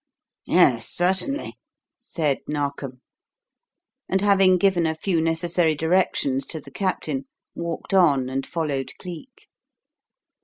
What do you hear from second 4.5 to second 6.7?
given a few necessary directions to